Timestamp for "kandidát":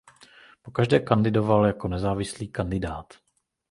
2.47-3.13